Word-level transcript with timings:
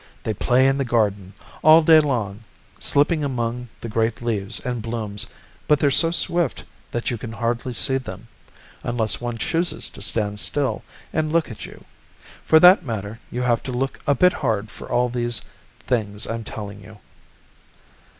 They 0.23 0.33
play 0.33 0.65
in 0.67 0.79
the 0.79 0.83
garden, 0.83 1.33
all 1.63 1.83
day 1.83 1.99
long, 1.99 2.43
slipping 2.79 3.23
among 3.23 3.69
the 3.81 3.87
great 3.87 4.19
leaves 4.19 4.59
and 4.59 4.81
blooms, 4.81 5.27
but 5.67 5.77
they're 5.77 5.91
so 5.91 6.09
swift 6.09 6.63
that 6.89 7.11
you 7.11 7.19
can 7.19 7.33
hardly 7.33 7.71
see 7.71 7.99
them, 7.99 8.27
unless 8.83 9.21
one 9.21 9.37
chooses 9.37 9.91
to 9.91 10.01
stand 10.01 10.39
still 10.39 10.83
and 11.13 11.31
look 11.31 11.51
at 11.51 11.67
you. 11.67 11.85
For 12.43 12.59
that 12.61 12.83
matter, 12.83 13.19
you 13.29 13.43
have 13.43 13.61
to 13.61 13.71
look 13.71 13.99
a 14.07 14.15
bit 14.15 14.33
hard 14.33 14.71
for 14.71 14.89
all 14.91 15.07
these 15.07 15.41
things 15.85 16.25
I'm 16.25 16.43
telling 16.45 16.83
you." 16.83 16.97